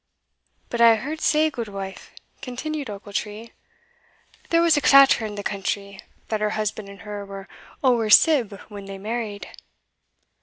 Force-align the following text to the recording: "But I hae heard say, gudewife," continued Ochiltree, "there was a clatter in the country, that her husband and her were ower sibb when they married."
"But 0.71 0.81
I 0.81 0.95
hae 0.95 1.01
heard 1.03 1.21
say, 1.21 1.51
gudewife," 1.51 2.09
continued 2.41 2.89
Ochiltree, 2.89 3.51
"there 4.49 4.63
was 4.63 4.75
a 4.75 4.81
clatter 4.81 5.27
in 5.27 5.35
the 5.35 5.43
country, 5.43 5.99
that 6.29 6.41
her 6.41 6.49
husband 6.57 6.89
and 6.89 7.01
her 7.01 7.23
were 7.23 7.47
ower 7.83 8.09
sibb 8.09 8.59
when 8.67 8.85
they 8.85 8.97
married." 8.97 9.47